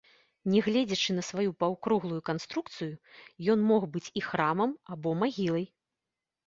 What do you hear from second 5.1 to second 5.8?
магілай.